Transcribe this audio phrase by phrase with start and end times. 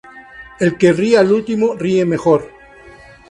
[0.59, 2.41] El que ríe el último, ríe mejor